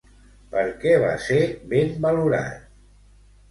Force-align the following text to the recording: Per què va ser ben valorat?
Per 0.55 0.63
què 0.83 0.93
va 1.03 1.11
ser 1.27 1.37
ben 1.75 1.93
valorat? 2.09 2.59